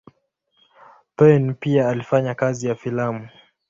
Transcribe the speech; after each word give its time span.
Payn 1.15 1.53
pia 1.53 1.89
alifanya 1.89 2.35
kazi 2.35 2.67
ya 2.67 2.75
filamu. 2.75 3.29